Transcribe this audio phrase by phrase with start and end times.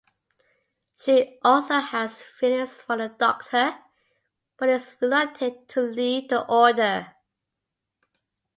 [0.95, 3.77] She also has feelings for the doctor
[4.57, 7.13] but is reluctant to leave the order.